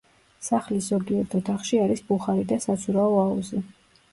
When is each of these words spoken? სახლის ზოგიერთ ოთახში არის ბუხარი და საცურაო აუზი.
სახლის 0.45 0.87
ზოგიერთ 0.93 1.35
ოთახში 1.41 1.81
არის 1.83 2.03
ბუხარი 2.09 2.49
და 2.53 2.59
საცურაო 2.67 3.21
აუზი. 3.27 3.63